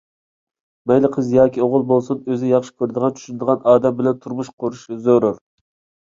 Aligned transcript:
مەيلى 0.91 1.09
قىز 1.15 1.27
ياكى 1.33 1.59
ئوغۇل 1.65 1.83
بولسۇن، 1.91 2.23
ئۆزى 2.31 2.49
ياخشى 2.51 2.73
كۆرىدىغان، 2.83 3.13
چۈشىنىدىغان 3.19 3.61
ئادەم 3.73 3.99
بىلەن 3.99 4.17
تۇرمۇش 4.23 4.49
قۇرۇشى 4.65 4.97
زۆرۈر. 5.09 5.39